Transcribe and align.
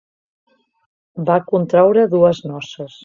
Va 1.29 1.35
contraure 1.51 2.07
dues 2.15 2.41
noces. 2.55 2.99